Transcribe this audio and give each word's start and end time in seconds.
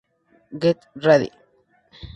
Get 0.57 0.87
ready. 0.95 1.29